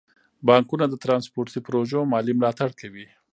[0.47, 3.05] بانکونه د ترانسپورتي پروژو مالي ملاتړ کوي.